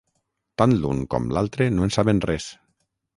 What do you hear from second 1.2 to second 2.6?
l'altre no en saben res.